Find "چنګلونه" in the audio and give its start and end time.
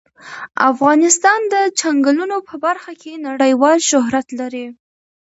1.79-2.37